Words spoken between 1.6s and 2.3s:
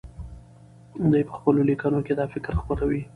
لیکنو کې دا